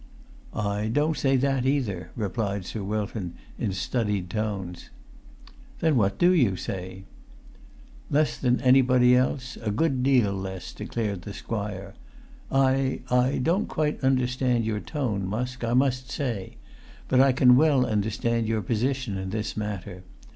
[0.55, 4.89] "I don't say that, either," replied Sir Wilton, in studied tones.
[5.79, 7.03] "Then what do you say?"
[8.09, 11.93] "Less than anybody else, a good deal less," declared the squire.
[12.51, 16.57] "I—I don't quite understand your tone, Musk, I must say;
[17.07, 20.01] but I can well understand your position in this matter.